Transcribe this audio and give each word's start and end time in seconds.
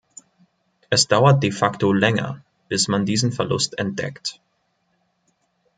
Es 0.89 1.07
dauert 1.07 1.43
de 1.43 1.51
facto 1.51 1.93
länger, 1.93 2.43
bis 2.69 2.87
man 2.87 3.05
diesen 3.05 3.31
Verlust 3.31 3.77
entdeckt. 3.77 4.41